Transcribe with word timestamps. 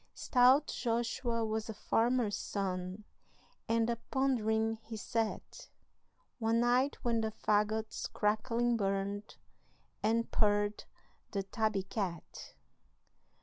Stout 0.15 0.65
Joshua 0.65 1.45
was 1.45 1.69
a 1.69 1.75
farmer's 1.75 2.35
son, 2.35 3.03
And 3.69 3.87
a 3.87 3.97
pondering 4.09 4.79
he 4.81 4.97
sat 4.97 5.69
One 6.39 6.61
night 6.61 6.97
when 7.03 7.21
the 7.21 7.29
fagots 7.31 8.11
crackling 8.11 8.77
burned, 8.77 9.35
And 10.01 10.31
purred 10.31 10.85
the 11.29 11.43
tabby 11.43 11.83
cat. 11.83 12.55